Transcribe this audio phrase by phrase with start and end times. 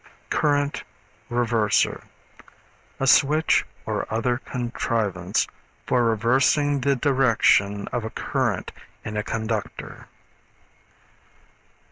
[0.31, 0.83] Current
[1.29, 2.05] Reverser.
[2.99, 5.45] A switch or other contrivance
[5.85, 8.71] for reversing the direction of a current
[9.05, 10.07] in a conductor.